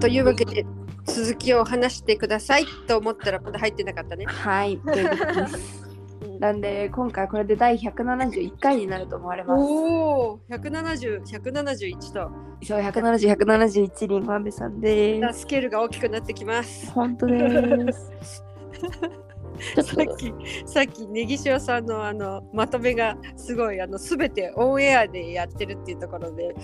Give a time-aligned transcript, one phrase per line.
[0.00, 0.66] というわけで
[1.06, 4.24] 続きを話してくださいと思ったらまだ入ってなかったね。
[4.26, 5.86] はい、ということです。
[6.40, 9.62] なんで今回これで第171回になると思われます。
[9.62, 12.30] おお、170、171と
[12.62, 15.40] そう、170、171リンゴさんです。
[15.40, 16.90] スケールが大きくなってきます。
[16.92, 18.44] 本当です。
[19.82, 20.34] さっき
[20.66, 26.54] さっきネギ塩さんのあのまとめがすごいあのすべてオンエアでやってるっていうところで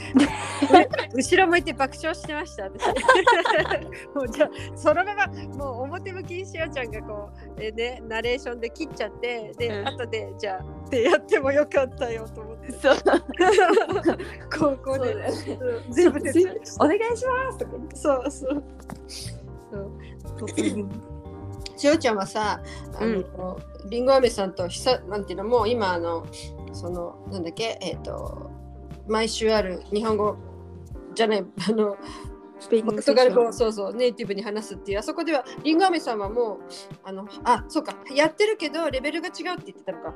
[1.15, 2.65] 後ろ向いて爆笑してました。
[2.65, 2.87] 私
[4.15, 9.89] もうじゃあそのままもう表向きに塩ちゃんがこうえねナレーションで切っちゃってで、うん。
[9.89, 12.73] 後でじゃあってやってもよかったよと思って。
[12.73, 12.97] とそう。
[14.77, 15.23] ここで、ね。
[15.89, 16.47] うん全部手伝い
[16.79, 17.59] お願いします。
[17.59, 18.63] とかそうそう。
[19.71, 21.12] そう
[21.83, 22.61] 塩ちゃんはさ
[22.95, 24.07] あの、りん。
[24.07, 26.27] ご飴さんと久なんていうのもう今あの
[26.73, 28.51] そのなんだっけえっ、と
[29.09, 30.37] 毎週ある日本語
[31.15, 31.97] じゃないあの
[32.59, 36.59] スペイン語ポルトガル語をそうそうネイティブに話すっていうあそこではりんご飴さんはもう
[37.05, 40.15] あのあそうかやってるけどレベルが違うって言ってたのか。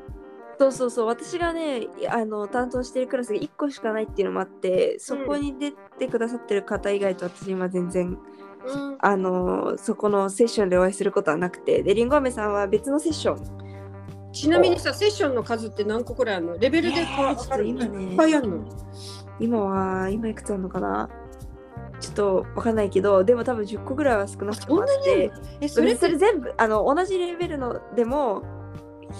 [0.58, 8.18] そうそうそう私がねあの担当してるクラスが1個しかないっていうのもあってそこに出てくださってる方以外と私今全然
[8.66, 8.98] うん。
[9.00, 14.32] あのそこのセッションでお会いすることはなくてでりんご飴さんは別のセッション。
[14.32, 16.58] ちなみにさセッションの数って何個くらいあるの？
[16.58, 18.02] レベルでこうえーちょっと今ね。
[18.02, 18.64] いっぱいあるの？
[19.40, 21.08] 今は今いくつあるのかな？
[22.00, 25.30] ちょっとわかんないけどでも多分10個ぐらいは少なくともあって。
[25.62, 28.42] えそれそれそれ全部あの同じレベルのでも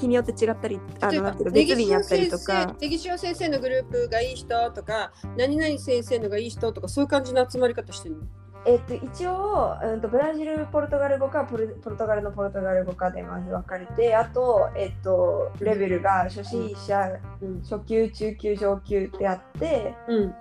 [0.01, 2.77] 日によって違ったりあのなんていう別日にあったりとか。
[2.81, 8.23] ネギ塩先生のグループがいい人とか何々先生のがいい人とかそういう感じの集まり方してるの？
[8.67, 20.35] えっと、一応、うん、とブラジル、ポルトガル語かポルポルトガルのポルトガル語かでまず分かれてあと、えっと、レベルが初心者、うん初級、中級、上級ってあってうん。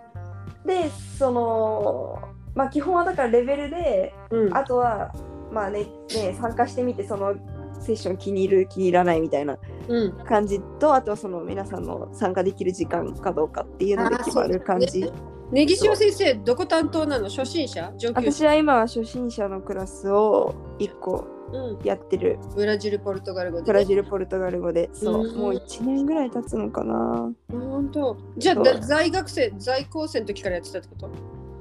[0.65, 2.19] でその
[2.55, 4.57] まあ基本はだからレベルでうん。
[4.57, 5.13] あとは
[5.51, 5.85] まあね
[6.15, 7.35] ね参加してみてその
[7.79, 10.25] セッション気に入る気に入らないみたいなうん。
[10.25, 15.11] 感じとあとはその皆さんの参加できる時間かどうかっていうので決まる感じ、
[15.51, 17.29] ネギ塩先生どこ担当なの？
[17.29, 17.93] 初心者？
[17.97, 18.31] 上級者？
[18.31, 21.85] 私は今は初心者のクラスを1個うん。
[21.85, 22.39] やってる。
[22.55, 24.89] ブラジルポルトガル語でブラジルポルトガル語で。
[24.93, 25.25] そう。
[25.25, 25.37] うん。
[25.37, 27.31] もう1年ぐらい経つのかな。
[27.51, 28.17] 本当？
[28.37, 31.09] じゃあ在学生在校生の時からやってたってこと？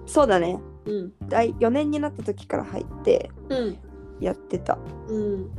[0.06, 0.58] そうだね。
[0.86, 1.12] うん。
[1.28, 3.78] 第4年になった時から入ってうん。
[4.20, 4.78] やってた。
[5.08, 5.50] うん。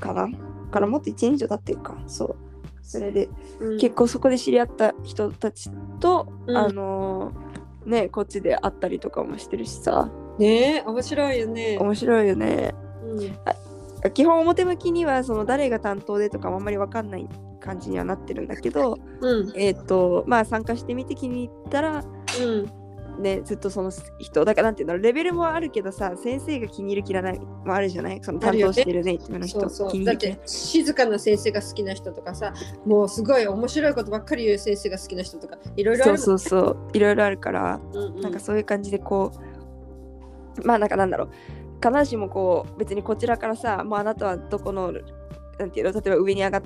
[0.00, 0.28] かな？
[0.72, 1.96] からもっと1年以上経ってるか。
[2.08, 2.36] そう。
[2.82, 3.28] それで
[3.60, 3.78] うん。
[3.78, 6.56] 結構そこで知り合った人たちと、うん。
[6.56, 7.41] あのー
[7.86, 10.10] ねこっちで会ったりとかもしてるしさ。
[10.38, 11.78] ねえ面白いよね。
[11.78, 12.74] 面白いよね。
[14.04, 14.12] うん。
[14.12, 17.28] 基本表向きにはその誰が担当でとかもあんまり分かんない
[17.60, 19.52] 感じにはなってるんだけどうん。
[19.54, 22.04] えっ、とまあ参加してみて気に入ったら
[22.40, 22.81] うん
[23.18, 28.20] ねずっとその人だからなんていうのレベルもあるけどさ先生が気に入る気に入らないもあるじゃない？
[28.22, 29.60] その担当してるネイティブの人。
[29.68, 30.04] そうそう。
[30.04, 32.52] だって静かな先生が好きな人とかさ
[32.84, 36.76] もうすごい面白いことばっかり言う先生が好きな人とかいろいろあるそうそうそう。
[36.92, 38.20] いろいろあるからうんうん。
[38.20, 39.32] なんかそういう感じでこ
[40.62, 41.30] うまあなんかなんだろう。
[41.84, 44.92] 必ずしもこう別にこちらからさもうあなたはどこの
[45.58, 46.00] なんていうの？
[46.00, 46.62] 例えば上に上がっ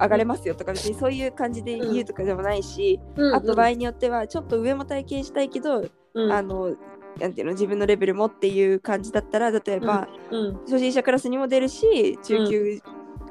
[0.00, 3.34] 上がれますよとか別にそういう感じで言うとかでもないし、うんうん。
[3.34, 5.84] あと場合によってはちょっと上も体験したいけど、
[6.14, 6.32] うん。
[6.32, 6.74] あの
[7.20, 10.54] なんていうの自分のレベルもっていう感じだったら例えば、うん。
[10.64, 12.80] 初心者クラスにも出るし中級、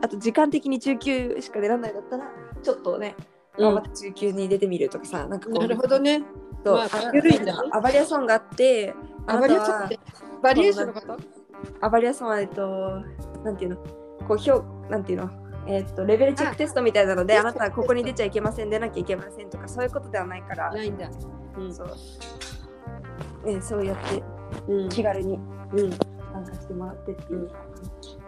[0.02, 2.24] あと時間的に中級しか出られないだったら
[2.62, 3.16] ちょっとね
[3.58, 3.64] うん。
[3.66, 6.24] 頑張って中級に出てみるとかさなんかこうなるほどね。
[6.64, 7.46] そうまああ緩いん。
[7.46, 8.94] だアバリアソンがあって
[9.28, 10.00] あバリエーションったて
[10.42, 11.18] バリエーションのこと？
[11.82, 13.02] アバリアソンはえっと
[13.44, 13.78] なんていうの
[14.28, 15.30] こう評なんていうの
[15.68, 20.72] えっとレベルチェックテストみたいなのでああなたはここに出ちゃいけません出なきゃいけませんとかそういうことではないから。
[20.72, 21.10] ないんだ。
[21.58, 21.74] うん。
[21.74, 24.24] そう,、ね、そうやって
[24.68, 24.90] うん。
[24.90, 25.40] 気軽に
[25.74, 27.52] うん参加してもらってっていう。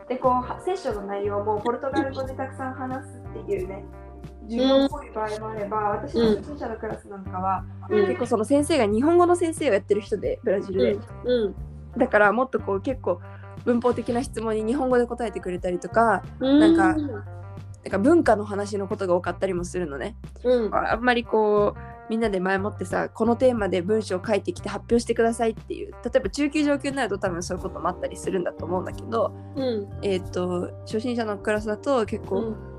[0.08, 3.84] で、こう、はセッションの内容もポルトガル語でたくさん話すっていうね、
[4.44, 8.06] 授業っぽい場合もあれば、私の初心者のクラスなんかは、うん。
[8.06, 11.00] 結構その先生が日本語の先生をやってる人で、ブラジルで。
[11.26, 11.56] うん。
[11.98, 13.20] だからもっとこう結構
[13.66, 16.60] 文法的な質問に日本語で答えてくれたりとか、うん。
[16.60, 16.96] なんか
[17.86, 20.16] なんか文化の話のことが多かったりもするのね。
[20.44, 20.76] うん。
[20.76, 21.80] あんまりこう
[22.10, 29.88] みんなで前もってさこのテーマで文章を書いてきて発表してくださいっていう例えば中級上級になると多分そういうこともあったりするんだと思うんだけど、うん。
[30.02, 32.76] えっ、と初心者のクラスだと結構、うん。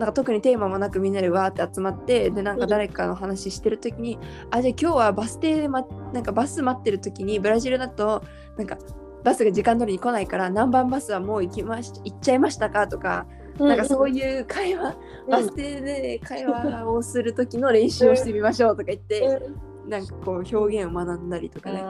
[0.00, 4.18] なんか特にテーマもなくみんなでわーって集まってでなんか誰かの話してる時に、
[4.50, 5.82] あじゃあ今日はバス停で、ま、
[6.12, 8.24] なんかバス待ってる時にブラジルだと
[8.56, 8.78] なんか
[9.22, 13.26] バスが時間通りに来ないから何番バスはもう行きまし行っちゃいましたかとか、
[13.58, 14.96] なんかそういう会話、
[15.28, 19.40] バス停で会話をする時の練習をしてみましょうとか言って、
[19.88, 21.82] なんかこう表現を学んだりとかね。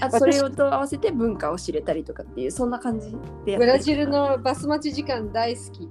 [0.00, 5.88] あそれと合わせて文化を知れたりとかっていうそんな感じでブラジルのバス待ち時間大好き。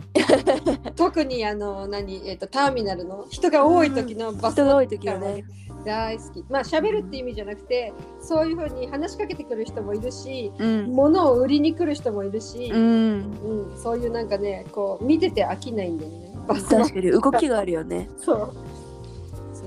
[0.95, 5.45] 特にあの何、えっとターミナルの人が多い時のバス人が多い待ち時間ね。
[5.85, 6.45] 大好き。
[6.49, 10.85] まあ喋るって意味じゃなくてそういうふうに話しかけてくる人もいるしうん。
[10.93, 13.71] 物を売りに来る人もいるし、うん。
[13.71, 13.77] うん。
[13.77, 16.33] そういうなんかねこう見てて飽きないんだよね。
[16.47, 17.11] バス待確かに。
[17.11, 18.09] 動きがあるよね。
[18.17, 18.53] そう。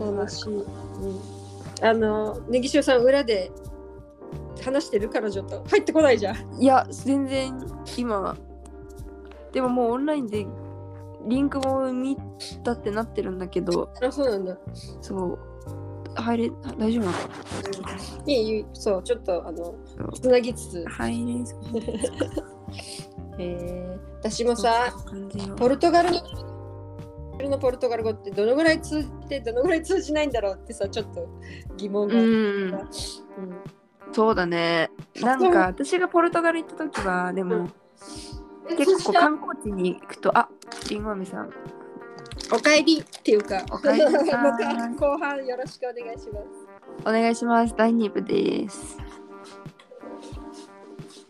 [0.00, 0.54] 楽しい。
[0.54, 0.64] うん、
[1.82, 3.50] あのネギ塩さん裏で
[4.62, 6.62] 話してる彼女と入ってこないじゃん。
[6.62, 7.58] いや全然
[7.96, 8.36] 今
[9.52, 10.46] でももうオンラインで
[11.26, 12.16] リンクも見
[12.64, 13.90] たってなってるんだけど。
[14.02, 14.58] あそうなんだ。
[15.00, 15.38] そう。
[16.14, 17.12] 入れ大丈夫なの？
[17.12, 18.66] かいいいい。
[18.72, 19.74] そうちょっとあの
[20.14, 20.84] つなぎつつ。
[20.86, 21.44] 入れ
[23.38, 24.94] えー、私もさ
[25.56, 26.18] ポルトガルの
[27.48, 31.28] のポルトガル語ってどのぐらい通じてどのぐらい通じないんだろうってさちょっと
[31.76, 32.68] 疑問が、ううん。
[32.74, 32.88] ん
[34.12, 34.90] そうだね。
[35.22, 37.68] なんか私がポルトガル行った時はでも
[38.76, 40.48] 結構観光地に行くとあ
[40.88, 41.50] りんご飴さん。
[42.52, 43.64] おかえりっていうか。
[43.70, 44.02] おかえり
[44.98, 46.46] 後半よろしくお願いします。
[47.02, 47.74] お願いします。
[47.76, 48.98] 第2部です。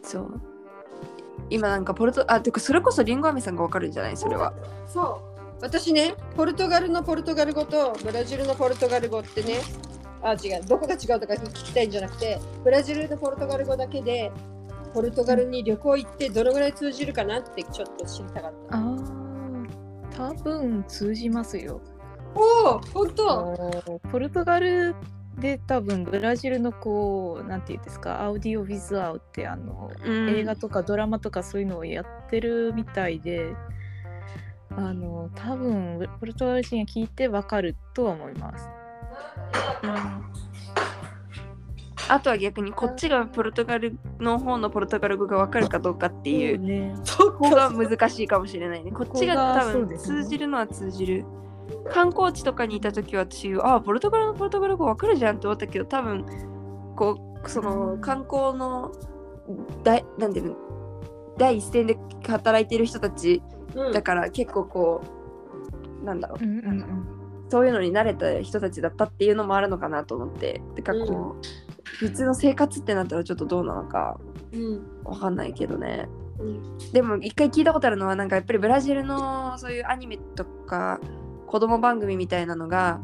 [0.03, 0.41] そう。
[1.51, 4.17] 今なんかポルトあてかそれこそりんご飴さんがわかるんじゃない？
[4.17, 4.55] それは。
[4.87, 5.30] そう
[5.61, 9.61] 私ねポルトガルのポルトガル語とブラジルのポルトガル語ってね
[10.23, 14.31] あ違うどこが違うとか聞きたいんじゃなくてブラジルのポルトガル語だけで
[14.93, 18.77] ポルトガルに旅行行ってどのぐらい通じるかなってちょっと知りたかった。
[18.77, 18.97] あ
[20.19, 21.81] あ、多分通じますよ。
[22.35, 24.95] おお本あ当のポルトガル
[25.39, 33.55] で多分ブラジルのこうなんていうんですかアウディオビズアウってあの、映画とかドラマとかそういうのをやってるみたいで
[34.77, 38.69] あの多分ポルトガル人が聞いてわかるとは思います。
[42.09, 46.95] あとは逆にこっちがポルトガルの方のポルトガル語がわかるかどうかっていうね。
[47.05, 48.91] そ方が難しいかもしれないね。
[48.91, 51.25] こっちが多分通じるのは通じる。
[51.93, 56.27] 観光地とかにいた時は私、ああ、ポルトガルのポルトガル語わかるじゃんって思ったけど、多分
[56.97, 58.91] こう、その観光の
[59.85, 60.57] 第なんていうの？
[61.39, 61.97] 第一線で
[62.27, 63.41] 働いてる人たち
[63.75, 65.03] うんだから結構こ
[66.03, 67.07] う、なんだろう、うんうんうん。
[67.49, 70.63] そういうのに慣れた人たちだったっていうのもあるのかなと思って。
[70.75, 71.47] てかこう、
[71.85, 74.19] 普通の生活ってなったらちょっとどうなのか
[74.53, 76.09] うんわかんないけどね。
[76.39, 80.99] うんでも一回聞いたことあるのはなんかやっぱりブラジルのそういうアニメとか
[81.47, 83.01] 子供番組みたいなのが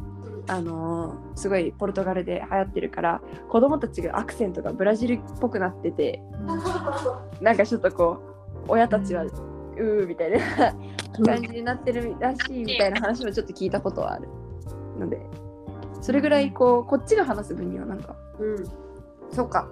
[0.47, 6.19] あのーすごいポルトガルで流行ってるから子供たちがアクセントがブラジルっぽくなってて
[7.39, 8.17] なんかちょっとこ
[8.67, 9.23] う親たちは
[9.79, 10.39] うーみたいな
[11.25, 14.27] 感じになってるらしいみたいな話もちょっと聞いたことはある。
[14.99, 15.21] ので
[16.01, 18.65] それぐらいこうこっちが話す分にはなんかうん。
[19.31, 19.67] そうか。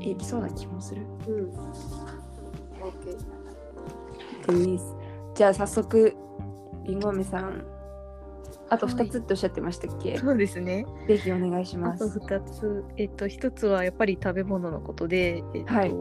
[0.00, 1.02] いきそうな気もする。
[1.28, 1.44] うん。
[2.80, 4.94] オッケーです。
[5.34, 6.14] じゃあ早速
[6.84, 7.64] りんご飴さん。
[8.70, 10.84] あと2つっておっしゃってましたっけ、そうですね。
[11.06, 12.18] ぜひお願いしあとます。
[12.18, 15.94] 2つ、えっと、1つはやっぱり食べ物のことで、えっとはい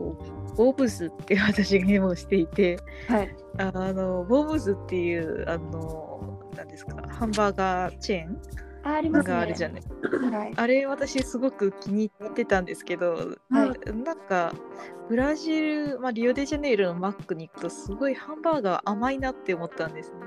[0.58, 3.36] ボブズって私がメモしていて、はい。
[3.60, 8.42] あのボブズっていうあのなんですかハンバーガーチェーン
[8.84, 9.34] あありますね。
[9.34, 9.82] があるじゃない。
[10.32, 10.54] はい。
[10.56, 13.14] あれ私すごく気に入ってたんですけど、
[13.50, 14.54] はいなんか
[15.10, 20.18] ブラジル、まあ、リオデジャネイロのマックに行くとすごいハンバーガー甘いなって思ったんですね。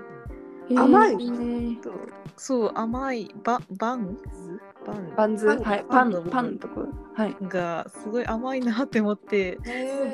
[0.77, 1.31] 甘い。
[1.31, 1.77] ね。
[1.83, 1.91] と
[2.37, 3.35] そう甘い。
[3.45, 4.17] ババン？
[4.17, 5.15] ズバン。
[5.17, 5.62] バンズ、パン？
[5.62, 5.85] はい。
[5.89, 6.87] パンのパンのとこ。
[7.15, 7.37] はい。
[7.43, 9.59] がすごい甘いなって思って。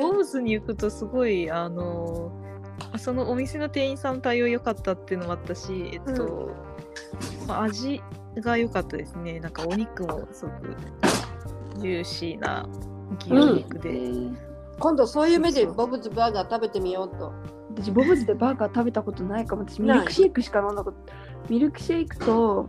[0.01, 2.33] ボブズに行くとすごいあの
[2.99, 6.55] そのお店の店員さんの対応良かったっていうのもあったし、えっと
[7.47, 8.03] まあ、味
[8.37, 9.41] が良かったですね。
[9.41, 10.77] なんかお肉もすごく
[11.79, 12.69] ジューシーな
[13.21, 14.11] 牛肉で、
[14.79, 17.33] 今度そういう目でボブズバーガー食べてみようと。
[17.77, 19.65] 私ボブズでバーガー食べたことないかも。
[19.69, 20.99] 私ミルクシェイクしか飲んだこと。
[21.49, 22.69] ミルクシェイクと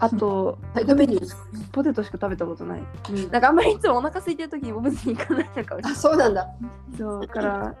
[0.00, 0.58] あと。
[1.72, 2.82] ポテトしか食べたことない。
[3.30, 6.48] なんかあんまりいつもお腹空いてる時にボブズに行かないのかもしれないあ、そうなんだ。
[6.96, 7.74] そうだから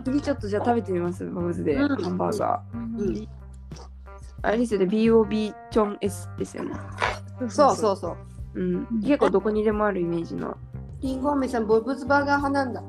[0.04, 2.78] 次ちょっとじゃあ食べてみますボブズでうんハンバーガー。
[2.78, 3.28] うん
[4.42, 6.74] あれですよね BOB チョン S ですよね。
[7.48, 8.16] そうそうそ
[8.54, 8.60] う。
[8.60, 10.56] うん、結構どこにでもあるイメージの。
[11.00, 12.82] リンゴ飴さん、ボブズバーガー派なんだ。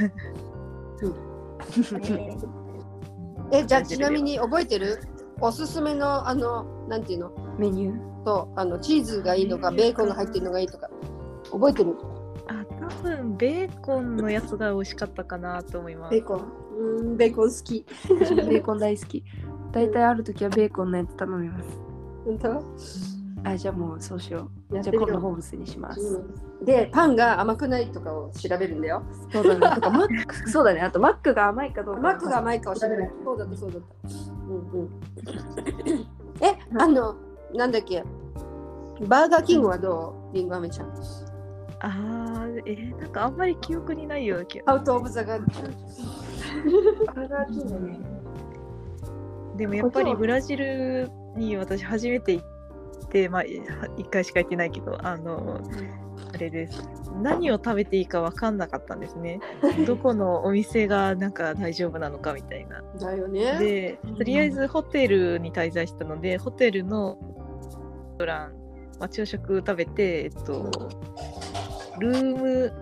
[3.52, 5.00] え、じゃあちなみに覚えてる？
[5.40, 7.30] おすすめの、あの、なんていうの？
[7.58, 8.24] メニュー？
[8.24, 10.88] と、あの、チーズがいいのか、ベーコンが入ってるのがいいとか。
[11.50, 11.96] 覚えてる？
[12.48, 16.38] あ多分ベーコンのやつが美味しかったかなと思いますベーコン。
[16.38, 17.84] うーん、ベーコン好き。
[18.08, 19.24] ベーコン大好き。
[19.72, 21.68] 大体ある時はベーコンのやつ頼みます。
[22.24, 22.62] 本当？
[23.44, 24.82] あじゃあもうそうしよう。
[24.82, 26.00] じゃあ今度ホームスにします。
[26.00, 26.64] うん。
[26.64, 29.02] でパンが甘くないとかを調べるんだよ。
[29.32, 29.74] そうだね。
[29.76, 30.80] とかマック そうだね。
[30.80, 32.00] あとマックが甘いかどうか。
[32.00, 33.86] マックが甘いかを調べるそうだったそうだった。
[34.48, 34.88] うんうん。
[36.40, 37.14] えあの
[37.54, 38.04] なんだっけ？
[39.06, 40.34] バーガーキングはどう？
[40.34, 40.88] リンゴアメちゃん。
[41.82, 47.98] あーえーなんかあんまり記憶にないような気アウト・オブ・ザ・ガンバーガーキングね。
[49.56, 52.59] でもやっぱりブラジルに私初めて行って
[53.28, 55.60] まあ1 回しか行ってないけどあの
[56.32, 56.88] あれです。
[57.22, 59.40] 何を食べていいか分かんなかったんですね。
[59.86, 62.82] どこのお店がなんか大丈夫なのかみたいな。
[63.00, 63.58] だよね。
[63.58, 67.78] でとりあえずホテルに滞在したのでホテルのレス
[68.18, 68.52] トラン、
[68.98, 70.70] まあ、朝食食べてえっと
[71.98, 72.72] ルームル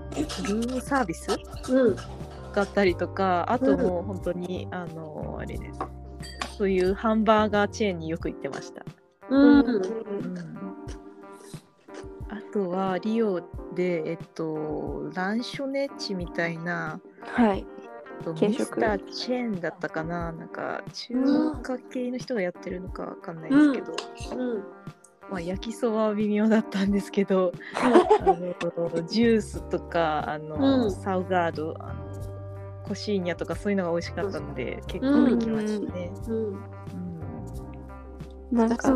[0.62, 1.36] ームサービス
[1.70, 1.96] うん。
[1.96, 5.78] があったりとかあともう本当に、あのあれです。
[6.58, 8.84] そういうハンバーガーチェーンによく行ってました、
[9.30, 9.60] うん。
[9.60, 10.38] うん、
[12.28, 13.40] あとはリオ
[13.74, 17.58] でえっとランショネッチみたいなはい。
[17.58, 18.58] えっと軽食。
[18.58, 20.32] ミスターチェーンだったかな？
[20.32, 21.14] なんか中
[21.62, 23.94] 華系の人がやってるのかわかんないですけど、
[24.36, 24.64] うん。
[25.30, 27.90] まあ、焼きそばは微妙だったんですけどあ
[28.24, 28.36] の
[29.06, 30.90] ジュースとかあの、うん。
[30.90, 31.94] サウガードあの
[32.88, 36.10] コシーニャとかそういうのが美味しかったので結構行きましたね。
[36.28, 36.34] うん。
[36.34, 36.77] うん
[38.50, 38.90] なんか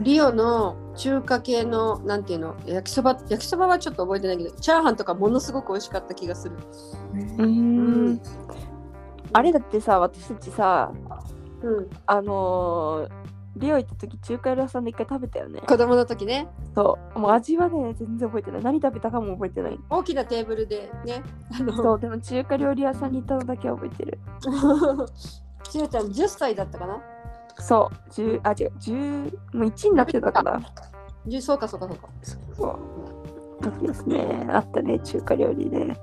[0.00, 6.56] リオの中華系のなんていうの焼きそば焼きそばはちょっと覚えてないけどチャーハンとかものすごく美味しかった気がする。
[7.14, 8.20] うーん。
[9.32, 10.92] あれだってさ、私たちさ、
[11.62, 13.10] うん、あのー、
[13.56, 15.60] リオ行った時中華屋さんで一回食べたよね。
[15.60, 17.18] 子供の時ねそう。
[17.18, 18.62] もう味はね、全然覚えてない。
[18.62, 19.78] 何食べたかも覚えてない。
[19.90, 21.22] 大きなテーブルでね
[21.58, 24.18] あのそう、でも中華料理屋さんに行ったのだけは覚えてる。
[25.64, 27.02] ちよちゃん10歳だったかな
[27.58, 30.60] そう、10、あ、違う、10、もう1になってたかな。
[31.26, 32.08] 10そうかそうかそうか。
[32.54, 32.78] そう。
[33.62, 34.46] 時ですね。
[34.50, 35.96] あったね、中華料理ね。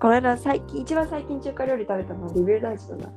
[0.00, 3.04] この間、最近、一番最近中華料理食べたのはリベル大事だな。
[3.06, 3.08] い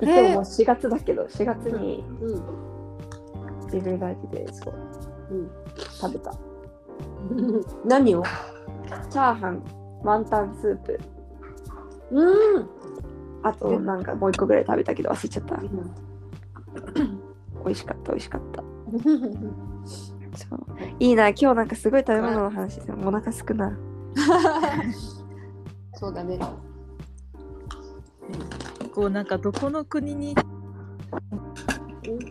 [0.00, 4.74] つももう4月だけど、4月にうんリベル大事で、そう、
[5.30, 6.34] うん食べた。
[7.84, 8.22] 何を？
[9.10, 9.62] チャーハン、
[10.02, 11.00] ワンタンスープ、
[12.10, 12.68] うん
[13.42, 15.56] あとなんかもう一個ぐらい食べたけど忘れちゃった。
[17.64, 18.62] 美味しかった、美味しかった。
[20.36, 20.60] そう
[20.98, 23.76] いいな、今日なんかすごい食べ物の話でお腹すくな。
[25.94, 26.38] そうだね。
[28.92, 30.36] こうなんかどこの国に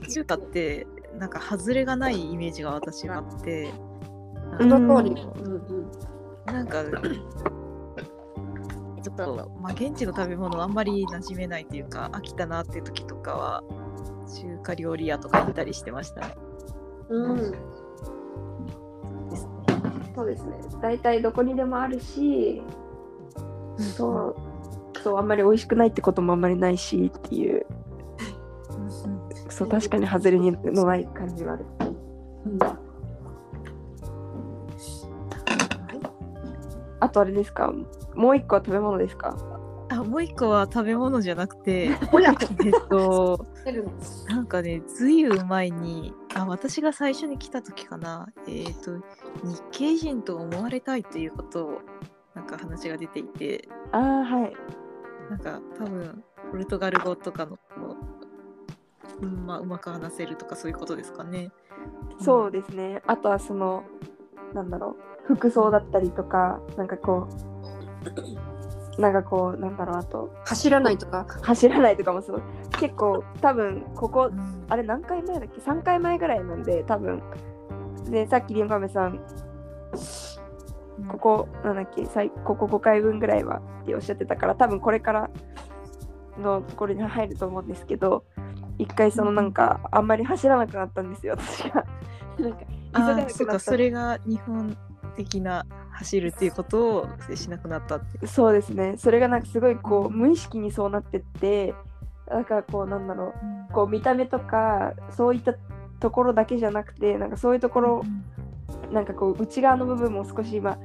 [0.10, 3.70] 中華ってなんか外れがないイメージが私はあって
[4.58, 5.22] その通り。
[5.22, 6.14] ううんうん
[6.46, 6.84] なんか
[9.02, 13.64] ちょっと、まあ、現地の食べ物あんまり馴染めないというか飽きたなっていう時とかは
[14.28, 16.36] 中華料理屋とか行ったりしてましたね。
[17.10, 17.38] うん。
[19.30, 19.52] ですね。
[20.16, 20.58] そうですね。
[20.82, 22.62] 大体どこにでもあるし、
[23.78, 24.36] そう、
[25.02, 27.66] そう、あんまり美味しくないってこともあんまりないしっていう、
[29.50, 31.66] そう、確かに外れのない感じはある。
[37.00, 37.74] あとあれですか？
[38.16, 39.36] もう一個は食べ物ですか？
[39.38, 39.60] あ
[40.14, 41.98] もう一個は食べ物じゃなくてえっ
[42.88, 43.48] と
[44.28, 48.98] なんかねずいぶん前にあ私が最初に来た時かなえっ、と
[49.44, 51.82] 日系人と思われたいということを
[52.36, 54.54] なんか話が出ていてああ、はい。
[55.32, 57.58] なんか多分ポルトガル語とかの
[59.20, 61.52] うんまあ、うまく話せるとかそういうことですかね。
[62.20, 63.02] そうですね。
[63.08, 63.84] あとはその、
[64.54, 64.96] なんだろ
[65.30, 67.28] う、服装だったりとか、なんかこ
[68.06, 68.53] う、
[68.98, 71.26] なんかこう、なんだろう、あと、走らないとか。
[71.42, 72.44] 走らないとかもそう。
[72.80, 77.22] 結構、多分ここう、んあれ何回前だっけ ?3 回前ぐらいなんで、多分。
[78.10, 79.20] で、さっきりんごめさん、
[81.08, 85.30] ここ、なんだっけ、さいここ5回分ぐらいはっておっしゃってたから、多分これから
[86.38, 88.26] のところに入ると思うんですけど、
[88.78, 91.86] 一回そのなんか、あんまり走らなくなったんですよ、私が。
[92.40, 92.58] なんか
[93.34, 94.78] くなったそれが日本
[95.16, 98.28] 的な走るっていうことをしなくなったって。
[98.28, 98.96] そうですね。
[98.98, 101.74] それがなんかすごいこう無意識にそうなってって、
[102.28, 103.34] だからこうなんだろ
[103.70, 105.54] う、こう見た目とかそういった
[106.00, 108.04] ところだけじゃなくて、なんかそういうところ、
[108.92, 110.78] なんかこう内側の部分も少し今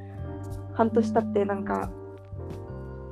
[0.74, 1.90] 半年経ってなんか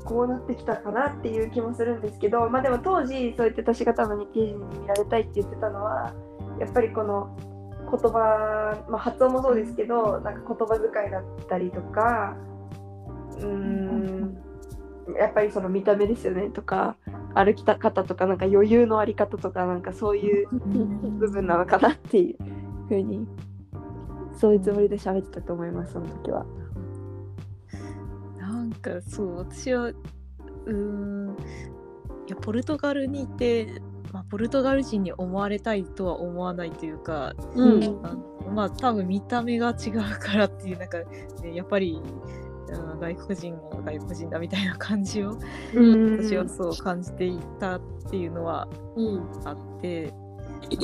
[0.04, 6.14] こうなってきたかなっていう気もするんですけど、まあでも当時そうやって私が多分日系人に見られたいって言ってたのは、
[6.60, 7.36] やっぱりこの
[7.90, 12.36] 言葉、まあ、発音もそうですけど、なんか言葉遣いだったりとか、
[13.38, 14.36] うーん、
[15.18, 16.96] やっぱりその見た目ですよねとか、
[17.34, 22.36] 歩き方とかなんか余裕のあり方とかなんかそういう部分なのかなっていう
[22.88, 23.26] ふうに
[24.32, 26.46] そういうつもりで喋ってたと思いますその時は。
[28.38, 31.36] なんかそう私はうーん
[32.26, 33.80] いやポルトガルにいて、
[34.12, 37.84] まあ、ポルトガル人に思われたいとは思わないというか、うん。
[38.04, 40.98] あのまあ多分見た目が違うからっていうなんか、
[41.42, 42.46] ね、やっぱり、うん
[42.98, 45.38] 外国人が外国人だみたいな感じを
[45.74, 46.16] うん。
[46.18, 49.30] 私はそう感じていたっていうのはうん。
[49.44, 50.12] あって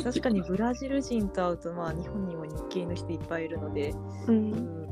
[0.05, 3.95] 確かにブラジル人と会うとまあ日本にも日系の人いっぱいいるので、
[4.29, 4.88] ううん。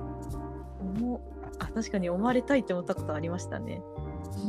[1.15, 1.21] う
[1.59, 3.83] あ確かに思われたいって思ったことありましたね。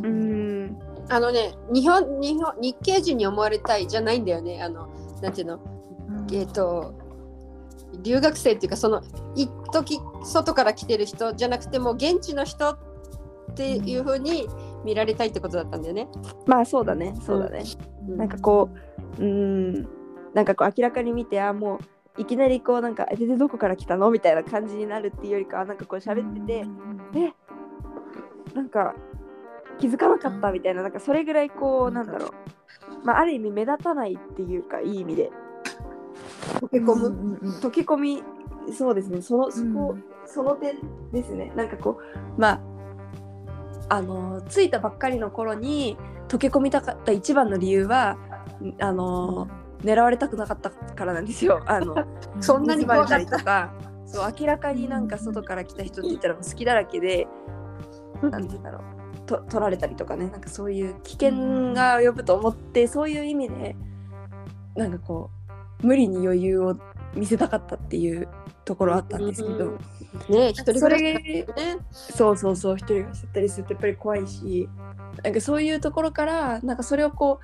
[0.04, 0.80] うん
[1.10, 4.62] あのね日本日本日系人に思われたいじゃないんだよね。
[4.62, 4.88] あの
[5.22, 5.60] なんていうの？
[6.32, 6.94] えっ、と
[8.04, 9.02] 留学生っていうかその
[9.36, 12.78] 一時外から来てる人じゃなくても現地の人っ
[13.56, 14.48] ていう風に
[14.86, 16.08] 見られたいってことだったんだよね。
[16.46, 17.14] まあそうだね。
[17.26, 17.64] そうだね。
[18.08, 18.70] なんかこ
[19.20, 19.88] ううん。
[20.34, 21.80] なんかこう明らかに見てあも
[22.18, 26.66] ういきなりこうなんか「えでどこから来たの?」みたいな感じになるっていうよりかはなんかこう喋ってて
[27.20, 27.34] 「え？
[28.56, 28.96] なんか
[29.82, 32.30] 気づかなかった」みたいななんかそれぐらいこうなんだろう。
[33.04, 35.32] まあある意味目立たないっていうかいい意味で。
[36.60, 37.38] 溶け込む。
[37.60, 38.24] 溶け込み
[38.72, 39.22] そうですね。
[39.22, 39.96] そのそこ、
[40.26, 40.76] その点
[41.12, 41.52] ですね。
[41.56, 42.00] なんかこ
[42.38, 42.62] うま
[43.90, 45.98] ああの着いたばっかりの頃に
[46.28, 48.18] 溶け込みたかった一番の理由は
[48.80, 49.48] あの
[49.84, 51.62] 狙われたくなかったからなんですよ。
[51.66, 51.96] あの
[52.40, 53.18] そんなに怖かった。
[53.18, 53.74] りとか
[54.06, 57.28] そう明らかになんか外から来た人って言ったら好きだらけで
[58.22, 59.01] なんて言うんだろう
[59.32, 63.76] と取られたりとかねなんかそういう危険が及ぶと思ってそういう意味で
[64.76, 65.30] なんかこ
[65.84, 66.78] う無理に余裕を
[67.16, 68.28] 見せたかったっていう
[68.64, 69.80] ところあったんですけど、うん
[70.30, 71.46] ね一人そ暮らしね。
[71.92, 74.70] そうそうそう一人がしちゃったりするとやっぱり怖いし
[75.24, 77.40] なんかそういうところからなんかそれをこ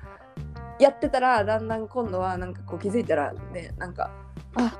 [0.78, 4.10] うやってたらだんだん今度はなんかこう気づいたらねなんか
[4.54, 4.78] あ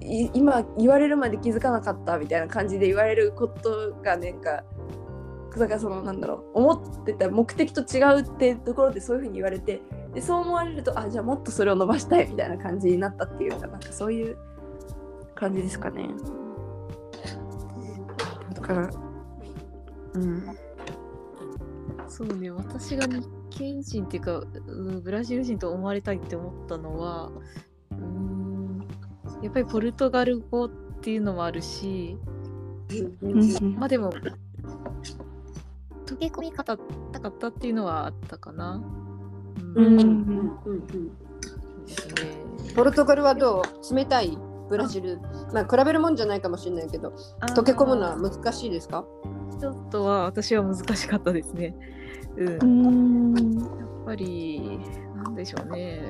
[0.00, 4.64] い今言われるまで気づかなかったみたいな感じで言われることがなんか
[5.58, 9.80] だからそのなんだろう思ってた目的と違うってところでそういうふうに言われて
[10.12, 14.36] でそう思われるとあじゃあもっとそれを伸ばしたいみたいな感じになったっていうかなんかそういう
[15.34, 16.08] 感じですかね。
[18.54, 18.90] だから
[20.14, 20.56] うん
[22.08, 27.30] そうね私が日系人っていうかうんブラジル人と思われたいって思ったのは
[27.90, 28.86] うーん
[29.42, 32.16] やっぱりポルトガル語っていうのもあるし
[33.76, 34.12] まあでも
[36.06, 36.76] 溶け込み方
[37.12, 38.82] たかったっていうのはあったかな。
[39.74, 40.00] うん。
[40.00, 40.86] うん。
[41.86, 42.14] ですね。
[42.74, 43.94] ポルトガルはどう？
[43.94, 44.38] 冷たい
[44.68, 45.18] ブラジル。
[45.52, 49.04] まあ比べるもんじゃないかもしれないけど、溶け込むのは難しいですか？
[49.60, 51.76] ちょっとは私は難しかったですね。
[52.36, 52.90] うん、う
[53.34, 53.54] ん。
[53.54, 54.80] やっぱり、
[55.16, 56.02] なんでしょうね。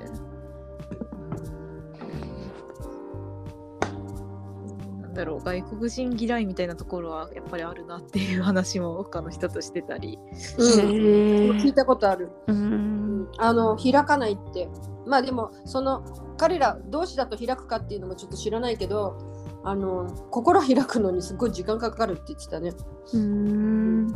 [5.14, 10.18] なんだろう、外国人嫌いみたいなところはやっぱりあるなっていう話も他の人としてたり。
[10.58, 11.56] うん。
[11.58, 12.30] 聞へいたことある。
[12.48, 14.68] うんあの開かないって。
[15.06, 16.02] まあでもその
[16.36, 19.16] 彼ら同士だと開くかっていうのもちょっと知らないけど、
[19.62, 22.72] あの心開くのにすごい時間かかるって言ってたね。
[23.12, 24.06] うん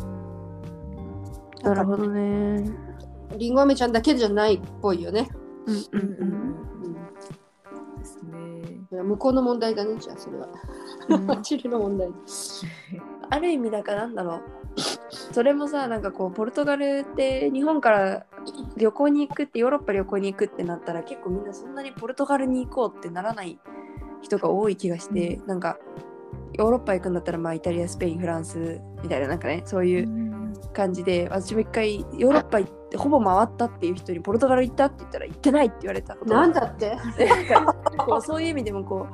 [1.62, 2.64] なるほどね。
[3.36, 5.28] りんご飴ちゃんだけじゃないっぽいよね。
[5.66, 6.47] うんううんんうん
[9.08, 10.48] 向こうの問題だね、じゃあそれは。
[11.08, 12.10] うん チルの問題。
[13.30, 14.42] ある意味だからなんだろう
[15.32, 18.26] それもさなんかこうポルトガルって日本から
[18.76, 23.58] 旅行に行くってヨーロッパ旅行に行くってなったら結構みんなそんなにポルトガルに行こうってならない
[24.22, 25.78] 人が多い気がして、なんか
[26.54, 30.08] ヨーロッパ行くんだったらまあイタリアスペインフランスみたいななんかねそういう
[30.72, 36.40] 感じで私も一回ヨーロッパ行ってほぼ回ったっていう人にポルトガル行ったって言ったら行ってないって言われたことが。
[36.40, 36.96] なんだって？
[37.98, 39.06] こうそういう意味でもこ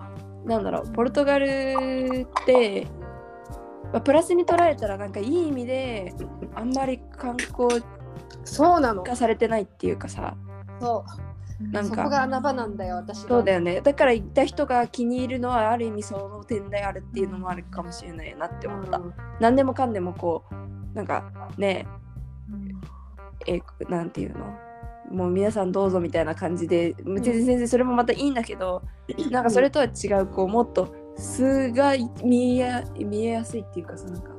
[0.44, 2.86] うなんだろうポルトガルって、
[3.92, 6.14] まあ、プラスに捉えたらなんかいい意味で
[6.54, 7.82] あんまり観光
[8.44, 9.02] そうなの。
[9.02, 10.36] 化されてないっていうかさ。
[10.80, 11.04] そ
[11.60, 11.68] う。
[11.72, 11.96] なんか。
[11.96, 13.80] そこが穴場なんだよ、私がそうだよね。
[13.80, 19.00] だから行った人が気に入るのはある意味その点であるっていうのもあるかもしれないなって思った、
[19.40, 22.03] 何でもかんでもこうなんかねえ
[23.88, 24.46] なんていうの？
[25.10, 28.82] もう皆さんどうぞみたいな感じで全然全然それもまたいいんだけど、
[29.30, 31.92] なんかそれとは違うこうもっと素が
[32.24, 34.30] 見えや見えやすいっていうかさなんか。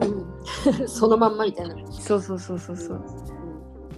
[0.00, 0.86] うん。
[0.86, 1.74] そのまんまみたいな。
[1.90, 3.00] そうそうそうそうそう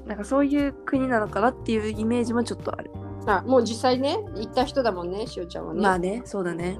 [0.07, 2.91] なんかそういう国なのかなっていうイメージもちょっとある、
[3.27, 5.81] あもう実際ね、行った人だもんね、しおちゃんはね。
[5.81, 6.79] まあねそうだね。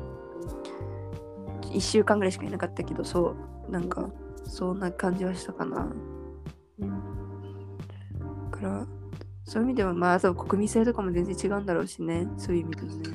[1.63, 3.35] 1週間ぐらいしかいなかったけどそ
[3.69, 4.09] うなんか
[4.45, 5.89] そんな感じはしたかな
[8.57, 8.87] から
[9.45, 12.27] そういう意味ではまああと国民性とかも全然違うんだろうしね。
[12.39, 13.11] そういう意味でもね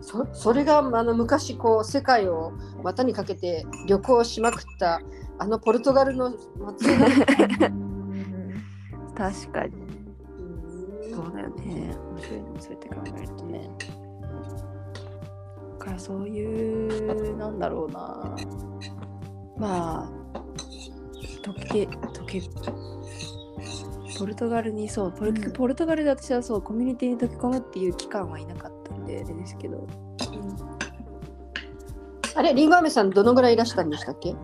[0.00, 5.00] そそれがあの昔こう世界を股にかけて旅行しまくった
[5.38, 7.06] あのポルトガルの祭りだ
[9.14, 9.74] 確かに。
[9.76, 10.42] う
[11.08, 11.14] ん。
[11.14, 11.96] そうだよね。
[12.12, 12.46] 面白いね。
[12.58, 13.70] そうやって考えるとね。
[15.78, 18.36] だからそういうなんだろうな。
[19.56, 20.10] まあ
[21.42, 22.38] 溶け溶け
[24.20, 25.52] ポルトガルにそうポル,、うん。
[25.52, 29.86] ポルトガルで私はそうコミュニティに溶け込むっていう期間はいなかったんであれですけど。
[32.36, 34.36] あれ、りんご飴さん、どのぐらいいらしたんでしたっけ？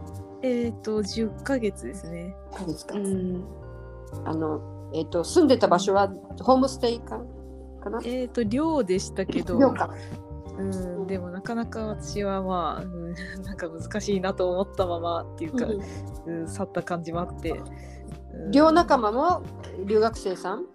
[0.43, 2.35] えっ、と10ヶ月ですね。
[2.57, 2.97] そうですか。
[2.97, 3.45] うん。
[4.25, 6.09] あの、えっ、と、住んでた場所は
[6.41, 7.21] ホームステイか
[7.81, 8.01] かな？
[8.05, 9.95] えっ、と寮でしたけど、寮か。
[10.59, 13.13] うん、でもなかなか私はまあ、うん、
[13.43, 15.67] なんか難しいなと思ったままっていうか、
[16.27, 17.61] うん、去った感じもあって。
[18.45, 19.43] うん寮仲間も
[19.87, 20.67] 留学生さん？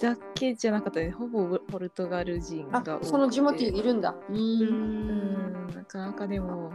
[0.00, 1.10] だけじゃなかったね。
[1.10, 4.14] ほぼポルトガル人がその地元にいるんだ。
[4.30, 4.32] う。
[4.32, 6.70] うんん、なかなかでも、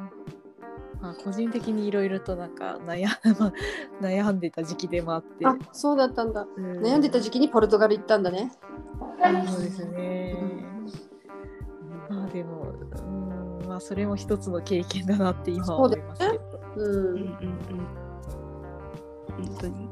[1.02, 3.08] まあ、個人的にいろいろとなんか悩,、
[3.40, 3.54] まあ、
[4.02, 6.46] 悩んでた時期でもあって、あそうだったんだ。
[6.56, 8.52] うん悩んでた時期にポルトガル行ったんだね。
[9.48, 10.36] そうですね。
[12.10, 12.74] まあでも、
[13.62, 16.62] うん、まあそれも一つの経験だなって今は思いますけど。
[16.76, 17.18] ううんうんん。
[17.18, 17.22] う
[18.02, 18.05] ん
[19.38, 19.90] 本当に。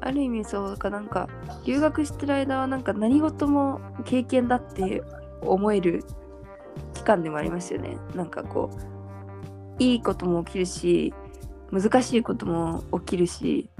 [0.00, 1.28] ある意味そうかなんか
[1.64, 5.02] 留学してる間はなんか何事も経験だって
[5.40, 6.04] 思える
[6.92, 7.96] 期間でもありますよね。
[8.14, 8.70] なんかこ
[9.78, 11.14] ういいことも起きるし
[11.72, 13.70] 難しいことも起きるし。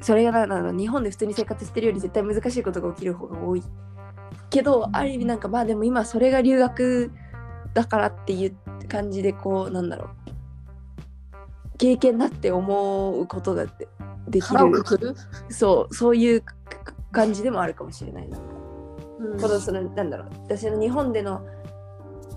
[0.00, 3.62] それがなんだろう日本で普通に生活してるより絶対難しいことが起きる方が多い
[4.50, 7.10] けどある意味なんかまあでも今それが留学
[7.74, 8.56] だからっていう
[8.88, 10.25] 感じでこうなんだろう
[11.78, 13.88] 経験だって思うことがで
[14.28, 15.14] できる。
[15.48, 16.42] そうそういう
[17.12, 18.38] 感じでもあるかもしれないな。
[19.18, 21.46] うんこのそのなんだろう私の日本での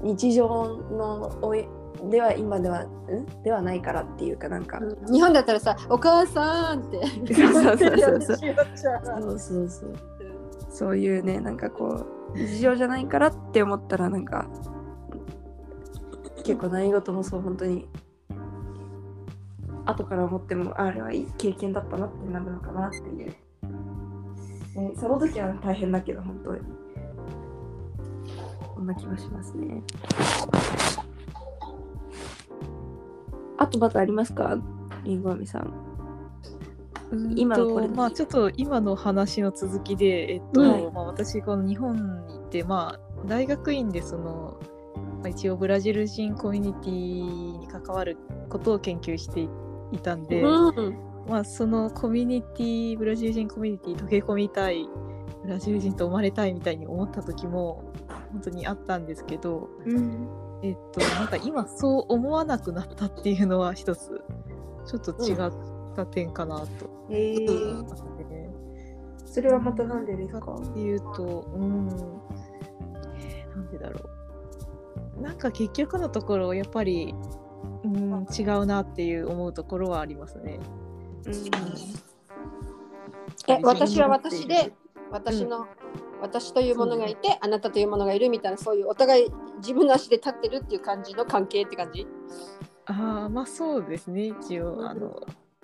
[0.01, 0.47] 日常
[0.91, 1.67] のおい
[2.09, 3.43] では今ではん？
[3.43, 7.05] ではないからっていうかなんか、うん日本だったらさ、お母さんって。
[7.33, 9.95] そうそうそうそううそうそうそう
[10.69, 14.47] そういうねなんかこう日常じゃないからって思ったらなんか
[16.43, 17.89] 結構何事もそう本当に
[19.89, 23.35] 後から思ってもあれはいい経験だったなってなるのかなっていう、
[24.75, 26.61] ね、その時は大変だけど本当に。
[28.75, 29.83] こんな気がしますね。
[33.57, 34.57] あとまたありますか？
[35.03, 35.73] りんごあめさん。
[37.35, 37.57] 今
[37.95, 40.91] まあちょっと今の話の続きで、えっとはい。
[40.91, 42.01] まあ、私この日本に
[42.35, 44.59] 行って、まあ、大学院でその、
[44.95, 49.49] まあ、一応ブラジル人コミュニティに関わることを研究してい
[49.91, 50.97] いたんで、うん。
[51.27, 54.87] まあ、そのコミュニティブラジル人コミュニティ溶け込みたい
[55.43, 57.93] ブラジル人と生まれたいみたいに思った時も
[58.31, 60.27] 本当にあったんですけど、うん
[60.63, 64.21] えっと、なんか今そう思わなくなったっていうのは一つ
[64.87, 65.51] ちょっと違っ
[65.95, 66.67] た点かなと
[67.11, 68.09] え思いー。
[69.25, 70.55] それはまたなんでですか？
[70.55, 71.93] っていうと、うん、な
[73.61, 73.99] んでだろ
[75.17, 75.21] う。
[75.21, 77.13] なんか結局のところ、やっぱり、
[77.83, 80.59] うん、違うなっていう思うところはありますね。
[83.47, 84.73] え、私は私で、
[85.11, 85.67] 私の、
[86.21, 92.05] 私というものがいて、あなたというものがいるみたいな、そういうお互い自分の足で立ってるっていう感じの関係って感じ？
[92.85, 95.21] ああ、まあそうですね、一応、あの、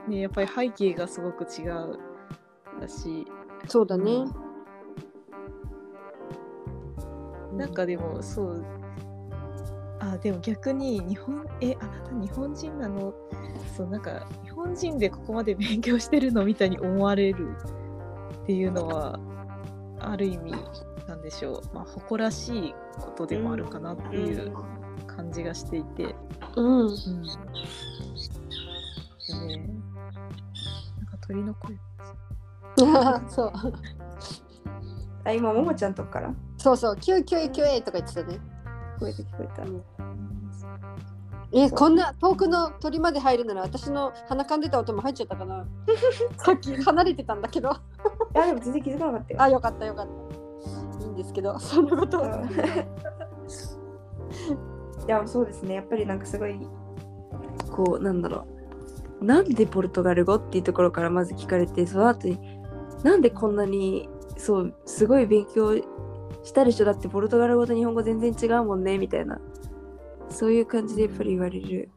[0.08, 2.00] ね、やっぱり背景がすごく違う
[2.80, 3.26] だし、
[3.68, 4.26] そうだね。
[7.54, 8.66] なんかでもそう、
[10.14, 13.14] あでも逆に日本、え、あなた日本人なの？
[13.76, 17.56] そう、なんか日本人でここまで勉強してるのみたいに思われる
[18.44, 19.20] っていうのは、
[20.00, 20.52] ある意味、
[21.08, 24.52] なんでしょう、まあ、誇らしいことでもあるかなっていう
[25.08, 26.16] 感じがしていて、
[26.56, 26.88] うん。
[26.88, 26.94] うん。
[26.94, 26.98] で
[29.48, 29.68] ね、
[30.98, 31.80] なんか鳥の声。
[33.30, 33.54] そう。
[35.24, 36.34] あ今ももちゃんとこから？
[36.58, 38.40] そうそう、キューキューキューとか言ってたね。
[38.96, 39.64] 聞こえた聞こえた。
[41.52, 45.66] え、こんな遠くの鳥まで入るなら私の鼻かんでた音も入っちゃったかな？
[46.38, 47.70] さっき離れてたんだけど。
[47.70, 47.74] い
[48.38, 49.42] やでも全然気づかなかったよ。
[49.42, 50.08] あ、よかったよかっ
[51.00, 51.06] た。
[51.06, 52.42] いいんですけど、そんなことは。
[55.08, 56.60] いやそうですねやっぱりなんかすごい
[57.72, 58.48] こうなんだろ
[59.22, 62.40] うなんでポルトガル語っていうところからまず聞かれてその後に
[63.04, 65.76] なんでこんなにそうすごい勉強
[66.46, 69.42] したでしょだってポルトガル語と日本語全然違うもんねみたいな。
[70.30, 71.90] そういう感じでやっぱり言われる。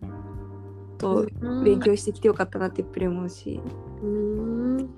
[0.96, 1.26] と
[1.64, 3.60] 勉強してきてよかったなってやっぱり思うし、
[4.02, 4.90] うん。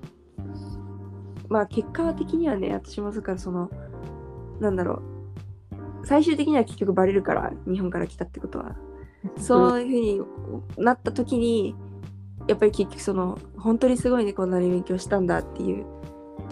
[1.47, 3.69] まあ結果的にはね私もだからその
[4.59, 5.01] なんだろ
[6.01, 6.07] う。
[6.07, 8.75] 最終的には結局バレるから日本から来たってことは。
[9.37, 11.75] そういうふうになった時に
[12.47, 15.85] やっぱり結局その本当にすごいねこんなに勉強したんだっていう。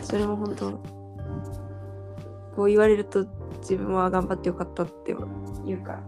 [0.01, 0.98] それも本当
[2.59, 3.25] こう言われると
[3.61, 5.15] 自分は頑張ってよかったって
[5.65, 6.03] 言うから。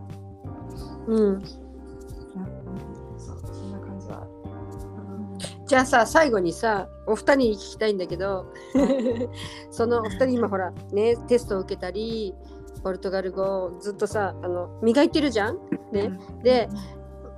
[1.07, 1.41] うん。
[1.45, 4.27] そうそんな感じは。
[5.65, 8.51] じゃあさ最後にさお二人に聞きたいんだけど
[9.71, 12.35] そのお二人今ほらねテストを受けたり
[12.83, 15.57] ポルトガル語をずっとさあの磨いてるじゃん？
[15.93, 16.67] ね、で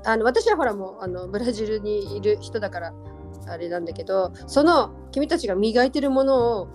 [0.05, 2.93] あの私はほらもうあのブラジルにいる人だから
[3.47, 6.67] あれなんだけどその君たちが磨いてるものを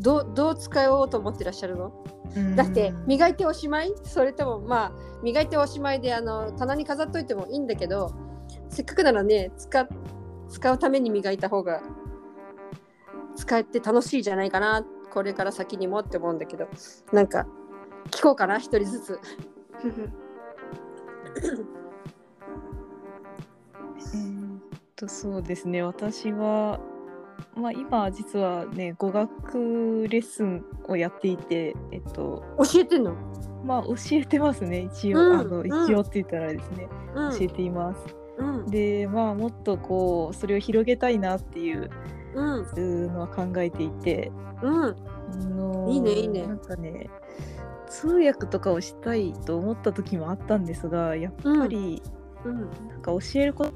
[0.00, 1.92] どうどう使おうと思ってらっしゃるの？
[2.56, 3.92] だって磨いておしまい？
[4.02, 8.12] それともまあ磨いておしまいであの棚に飾っといてもいいんだけど
[8.68, 9.88] せっかくならね使
[10.48, 11.82] 使うために磨いた方が
[13.36, 16.68] 使って楽しいじゃないかなこれから先にもって思うんだけど
[17.12, 17.46] なんか
[18.10, 19.20] 聞こうかな一人ずつ。
[23.96, 24.60] えーっ
[24.96, 25.82] とそうですね。
[25.82, 26.80] 私は
[27.54, 33.14] まあ今実はね語学レッスンをやっていてえっと教えてんの、
[33.64, 35.66] まあ教えてますね一応、うんあのうん。
[35.66, 37.30] 一応って言ったらですね、うん。
[37.32, 38.00] 教えています。
[38.38, 38.66] うん。
[38.66, 41.90] でまあもっとこうそれを広げたいなっていう
[42.34, 43.12] うん。
[43.12, 44.32] のは考えていて。
[44.62, 44.84] うん。
[44.84, 44.94] あ
[45.36, 46.46] のいいねいいね。
[46.46, 47.08] なんかね
[47.88, 52.02] 通訳とかをしたいと思った時もあったんですがやっぱり
[52.44, 52.70] うん。
[52.88, 53.72] なんか教えること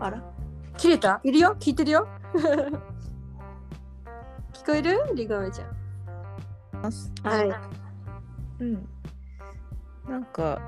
[0.00, 0.22] あら？
[0.76, 1.20] 切れた？
[1.24, 1.56] いるよ？
[1.58, 2.06] 聞いてるよ？
[4.52, 5.00] 聞こえる？
[5.14, 5.76] リガメちゃん。
[6.82, 7.50] はい。
[8.60, 8.88] うん、
[10.08, 10.60] なんか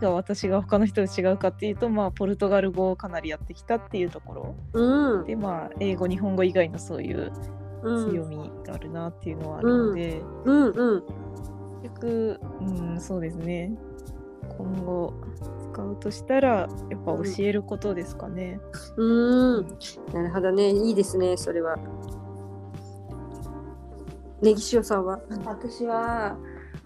[0.00, 4.54] が私が他の人と違うかっていうとまあポルトガル語をかなりやってきたっていうところ。
[4.72, 5.24] うん。
[5.26, 7.32] でまあ英語日本語以外のそういう
[7.82, 8.10] うん。
[8.10, 11.02] 強みがあるなっていうのはあるので、うんうん。
[11.82, 12.64] 結局、う
[12.94, 13.76] ん、そうですね
[14.58, 15.14] 今後
[15.72, 16.68] 使うとしたらやっ
[17.04, 18.60] ぱ教えることですかね。
[18.96, 19.66] うん。
[20.12, 20.70] なるほどね。
[20.70, 21.76] いいですねそれは。
[24.40, 25.20] ネギ塩さんは？
[25.46, 26.36] 私は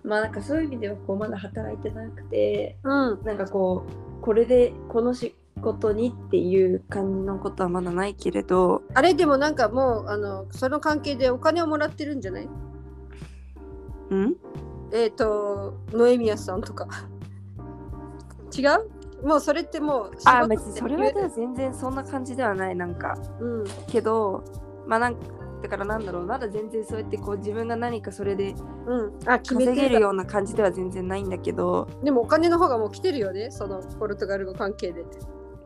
[0.04, 3.24] まあなんかそういう意味ではこうまだ働いてなくてうん。
[3.24, 3.84] なんかこ
[4.20, 12.48] うこれでこの仕事にっていう感じのことはまだないけれどあれでもなんかもうあのその関係でお金をもらってるんじゃない？
[14.10, 14.36] うん？
[14.92, 16.86] えっ、とノエミヤさんとか
[18.56, 18.66] 違
[19.22, 19.26] う？
[19.26, 23.16] もうそれってもう仕事あ別にそれはでも全然そんな感じではないなんか。
[23.40, 23.64] うん。
[23.88, 24.44] けど
[24.86, 25.20] まあなんか
[25.62, 28.54] だからなんだろうまだ全然そうやってこう自分が何かそれで
[28.86, 29.18] うん。
[29.26, 31.88] あ決めて稼げるような感じでは全然ないんだけど。
[32.04, 33.50] でもお金の方がもう来てるよね。
[33.50, 35.04] そのポルトガル語関係で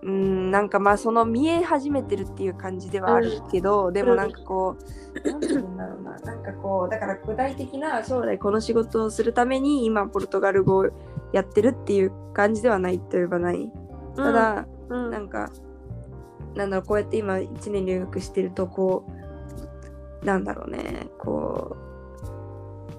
[0.03, 4.77] うんなんかまあその見え始めてるっていう感じではあるけど、でもなんかこ
[5.23, 6.19] うなんて言うんだろうな。
[6.21, 10.87] なんかこうだから具体的な将来この仕事をするために今ポルトガル語を
[11.33, 13.73] やってるっていう感じではないといえばない。
[14.17, 15.11] ただ、うん。
[15.11, 15.51] なんか
[16.55, 19.05] なんだろうこうやって今1年留学してるとこ
[20.23, 21.09] うなんだろうね。
[21.19, 21.77] こ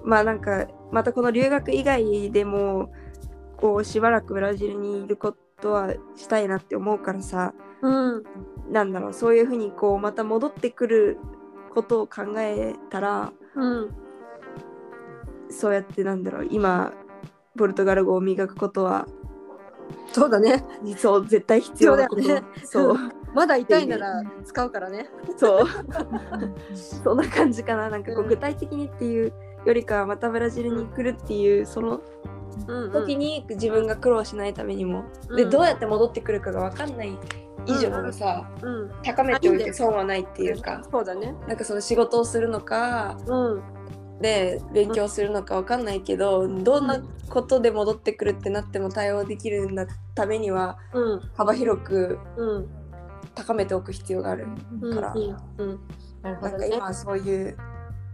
[0.03, 2.91] うまあなんかまたこの留学以外でも
[3.57, 8.23] こうしばらくブラジルにいることはしたいなって思うからさうん。
[8.69, 11.17] なんだろうそういうふうにこうまた戻ってくる
[11.73, 13.95] ことを考えたらうん。
[15.49, 16.93] そうやってなんだろう今
[17.57, 19.07] ポルトガル語を磨くことは
[20.11, 20.63] そうだね。
[20.97, 22.97] そう絶対必要だよねそう。
[23.33, 25.09] まだ痛いなら使うからね。
[25.37, 25.67] そう。
[26.75, 27.89] そんな感じかな。
[27.89, 28.29] なんかこううん。
[28.29, 29.33] 具体的にっていう
[29.65, 32.01] よりかはまたブラジルに来るっていうその
[32.67, 35.35] うん時に自分が苦労しないためにも、うん。
[35.37, 37.17] でどうやって戻ってくるかが分かんない
[37.65, 38.91] 以上はさ、うん。
[39.03, 40.81] 高めておいて損はないっていうか。
[40.91, 41.35] そうだね。
[41.47, 43.63] なんかその仕事をするのかうん
[44.21, 51.19] で勉強するのか分かんないけどどんなことで戻ってくるってなっても対応できるんだためにはうん。
[51.35, 52.69] 幅広くうん。
[53.33, 54.47] 高めておく必要がある
[54.81, 54.93] うん。
[54.93, 55.13] から。
[55.13, 55.37] うん。
[55.57, 55.79] うん。
[56.21, 57.57] なんか今はそういう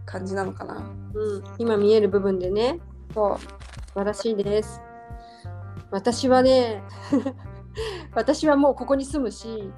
[0.06, 0.76] 感じなのかな。
[1.14, 1.44] うん。
[1.58, 2.80] 今見える部分でね。
[3.14, 3.38] そう。
[3.38, 4.80] 素晴らしいです。
[5.90, 6.82] 私はね、
[8.14, 9.72] 私はもうここに住むし、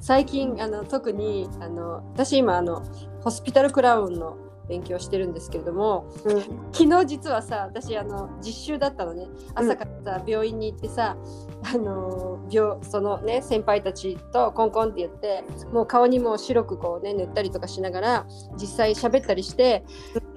[0.00, 2.82] 最近あの特にあの私今あの
[3.20, 4.36] ホスピタルクラウンの
[4.70, 6.40] 勉強してるんですけれども、うん。
[6.72, 9.26] 昨日実はさ私あの実習だったのね。
[9.54, 11.16] 朝からさ、病院に行ってさ
[11.62, 19.84] あの病そのね先輩たちとコンコンって言ってもう顔にも白くこうね塗ったりとかしながら実際喋ったりして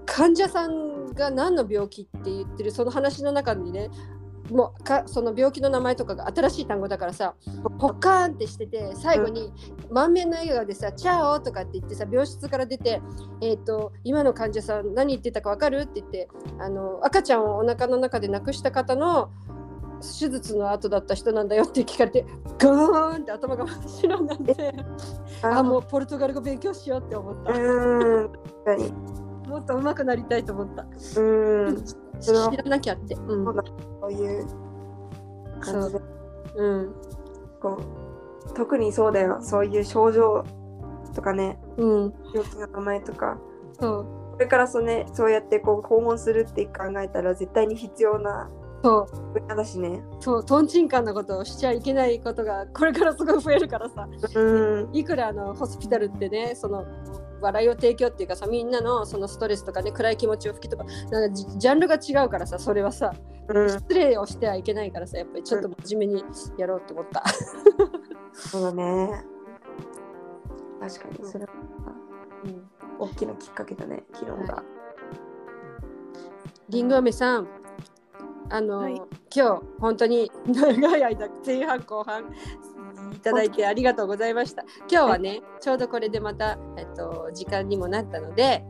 [0.05, 3.89] 患者さんが何の病気って言ってるその話の中にね
[4.53, 7.33] もうかその病気の名前とかが新しい単語だからさ
[7.79, 9.51] ポッカーンってしてて最後に
[9.89, 13.01] 満面の笑顔でさ「チャオ!」とかって言ってさ病室から出て
[13.41, 19.31] 「えー、と今の患者さん何言ってたか分かる?」って言ってあの赤ちゃんをお腹の中で亡くした方の
[20.01, 22.25] 手術の後だった人なんだよって聞かれて
[22.59, 24.75] ガーンって頭が真っ白になって
[25.41, 28.31] あもうポルトガル語勉強しようって思ったうん
[29.49, 30.85] もっと上手くなりたいと思った
[31.21, 33.45] うん知らなきゃって、うん。
[33.45, 33.63] そうだ。
[34.01, 34.47] そういう
[35.59, 36.01] 感じで。
[36.55, 36.77] う。
[36.83, 36.93] ん。
[37.61, 37.81] こ
[38.49, 39.39] う特にそうだよ。
[39.41, 40.43] そういう症状
[41.15, 41.59] とかね。
[41.77, 43.37] うん、病気の名前とか。
[43.79, 44.03] そう。
[44.33, 48.49] これからそうねそうやってこう訪問するって考えたら絶対に必要な
[48.83, 49.33] そう。
[49.33, 50.03] 分野だしね。
[50.19, 50.45] そう。
[50.45, 54.07] とんちんかんなことをしちゃいけないことがこれからすごい増えるからさ。
[54.35, 54.89] うん。
[54.91, 56.85] いくらあのホスピタルってねその
[57.43, 63.13] 笑いを提供っていうかさみんなのそのストレスとかね暗い気持ちを吹きとかなんかジジャンルが違うからさそれはさ
[63.47, 63.69] うん。
[63.69, 66.23] 失礼をしてはいけないからさやっぱりちょっと真面目に
[66.57, 67.23] やろうと思った。
[68.33, 69.23] そうだね。
[70.79, 71.51] 確かにそれは
[72.45, 72.69] うん。
[72.99, 74.63] 大きなきっかけだね昨日が、
[76.69, 77.47] リンゴ飴さん
[78.49, 79.01] あの、はい。
[79.35, 82.25] 今日本当に長い間前半後半い
[83.23, 84.63] ただいてありがとうございました。
[84.89, 88.63] 今日はね、ちょうどこれでまた、えっと、時間にもなったので、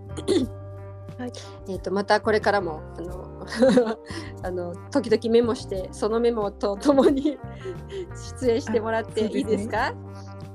[1.17, 1.31] はい
[1.69, 3.33] えっと、またこれからもあの
[4.43, 7.37] あの時々メモしてそのメモとともに
[8.41, 9.93] 出演してもらってあそうですねいいですか？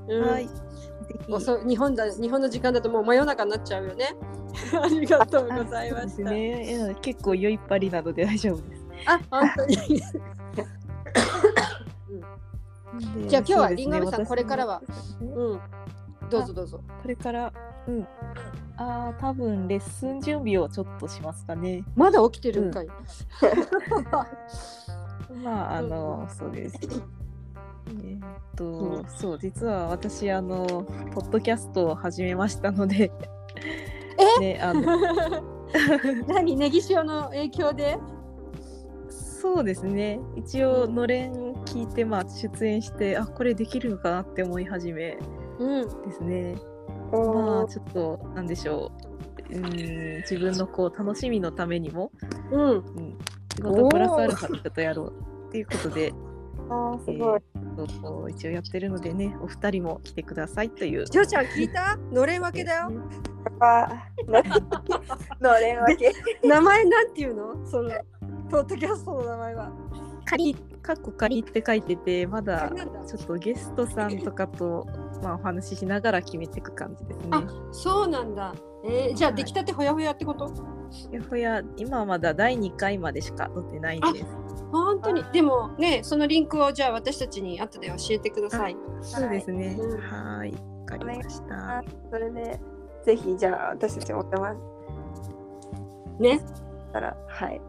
[0.08, 0.48] うんはい。
[0.48, 0.54] ぜ
[1.26, 4.16] ひおそ日本だ日本の時間だともう真夜中になっちゃうよね。
[4.82, 6.30] ありがとうございますした。
[6.30, 6.96] ね。
[7.02, 8.86] 結構酔いっぱりなので大丈夫です。
[9.06, 10.02] あ、本当に。
[13.14, 14.82] でじゃあ今日はそうですねリンゴ飴さんこれからは
[15.20, 15.60] うんうん。
[16.30, 16.80] どうぞどうぞ。
[17.02, 17.52] これから、
[17.86, 18.06] うん。
[18.76, 21.84] ああ、多分レッスン準備をちょっとしますかね。
[21.96, 22.88] まだ起きてるんかい。
[25.42, 26.78] まあ、あの、そうです。
[26.82, 28.22] えーっ
[28.56, 30.66] と、そう、実は私、あの、
[31.14, 33.10] ポッドキャストを始めましたので、
[34.40, 34.82] ね、あの、
[36.28, 36.56] 何？
[36.56, 37.98] ネギ塩の影響で？
[39.40, 40.20] そうですね。
[40.36, 41.32] 一応、のれん
[41.64, 45.16] 聞いて、まあ、出演して、あ、これできるのかなって思い始め
[45.58, 45.88] うん。
[46.02, 46.56] ですね。
[47.12, 48.92] まおーあちょっとなんでしょ
[49.50, 49.56] う。
[49.56, 49.62] うん
[50.18, 52.10] 自分のこう楽しみのためにも、
[52.50, 52.70] うん。
[52.70, 53.18] うん、
[53.56, 55.14] 仕事プラスアルファでちょっとやろう
[55.48, 56.12] っていうことで、
[56.68, 57.40] あーすごい、
[57.76, 61.06] そうそう一応やってるのでね、お二人も来てくださいという。
[61.06, 61.96] ジョーちゃん聞いた？
[62.12, 62.90] のれん分けだよ。
[63.60, 63.88] あ
[64.26, 64.42] の
[65.40, 66.12] のれん分け
[66.46, 67.66] 名前なんていうの？
[67.66, 67.90] その
[68.50, 69.70] ポッドキャストの名前は。
[70.24, 72.70] 仮、かっこ仮って書いてて、まだ
[73.06, 74.86] ちょっとゲストさんとかと、
[75.22, 77.28] まあ、お話ししながら決めていく感じですね。
[77.30, 78.54] あ、そうなんだ。
[78.84, 80.52] えー、じゃあはい出来たてほやほやってこと？
[81.10, 84.26] やほや、今はまだ第2回までしか撮ってないんです。
[84.72, 85.24] 本当に？
[85.32, 88.76] でもね、そのリンクをじゃあ私たちに後で教えてください。
[89.02, 89.76] そうですね。
[89.78, 90.52] うんはーい。
[90.52, 91.84] わかりました。
[92.10, 92.60] それで
[93.04, 94.54] ぜひじゃあ私たちもお邪魔
[96.18, 96.38] ね。
[96.38, 96.44] し
[96.92, 97.60] たらはい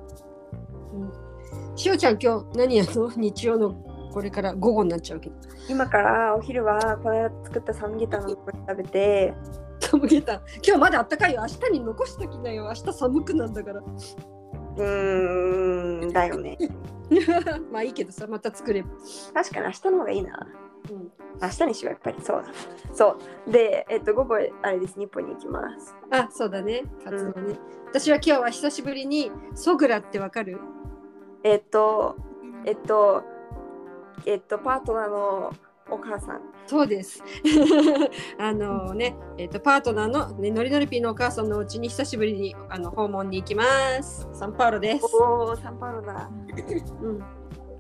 [1.76, 3.10] しおちゃん今日何やるの？
[3.16, 3.74] 日曜の
[4.12, 5.36] これから午後になっちゃうけど。
[5.70, 9.34] 今からお昼はこの間作ったサムゲタンの残り食べて
[9.80, 10.42] サムゲタン。
[10.66, 11.42] 今日まだあったかいよ。
[11.42, 12.64] 明日に残しときなよ。
[12.66, 13.80] 明日寒くなんだから。
[13.80, 16.58] うーんだよね
[17.72, 18.90] まあいいけどさ、また作れば。
[19.34, 20.48] 確かに明日の方がいいな
[20.90, 21.12] うん、
[21.42, 22.50] 明日にしようやっぱりそうだ
[22.94, 26.84] そうでえっと午後あれです日本に行きますあ、そうだね。
[27.04, 27.60] カツオね。
[27.88, 30.60] 私は今日は久しぶりにソグラってわかる？
[31.44, 32.16] えっと
[32.66, 33.24] えっと
[34.26, 35.54] えっとパートナーの
[35.92, 37.24] お母さんそうです。
[38.38, 43.64] あのね、えっ、とパートナーの、ね、ノリノリピーのお母さんのお家に久しぶりにあの訪問に行きま
[44.04, 44.28] す。
[44.34, 45.06] サンパウロです。
[45.16, 46.30] おおサンパウロだ
[47.02, 47.24] うん、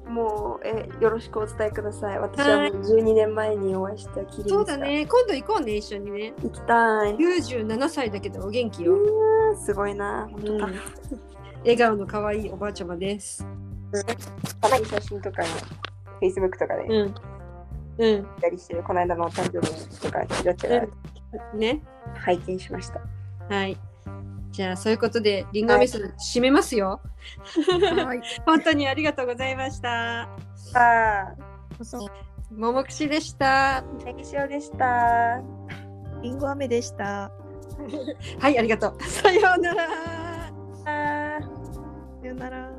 [0.09, 5.05] もうえよろしくお伝えください私はもう12年前にお会いしたきりでしたそうだね。
[5.05, 6.33] 今度行こうね、一緒にね。
[6.41, 8.95] 行きたい97歳だけどお元気よ。
[8.95, 10.73] うーんすごいな本当だ、うん
[11.61, 13.45] 笑顔の可愛いおばあちゃまです。
[14.61, 15.43] たまに写真とか
[16.21, 17.15] Facebook とかでうん。
[17.97, 18.27] うん。
[18.41, 20.87] やりしてる、この間のお誕生日とかちらちら
[21.53, 21.81] ね。
[22.15, 23.01] 拝見しました。
[23.49, 23.77] はい。
[24.51, 27.01] じゃあそういうことでリンガ味噌、締めますよ。
[28.05, 30.23] はい、 本当にありがとうございました。
[30.73, 31.35] あ
[32.51, 33.83] ももくしでした。
[34.03, 35.41] ねぎでした。
[36.21, 37.31] りんご飴でした。
[38.39, 39.03] はい、ありがとう。
[39.03, 39.87] さようなら。
[40.83, 40.91] さ
[42.23, 42.69] ようなら。